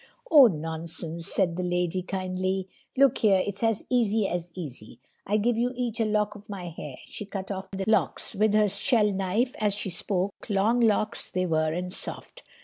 [0.31, 2.65] "Oh, nonsense," said the lady kindly.
[2.97, 4.99] "Look here, it's as easy as easy.
[5.27, 8.55] I give you each a lock of my hair," she cut off the locks with
[8.55, 12.41] her shell knife as she spoke, long locks they were and soft.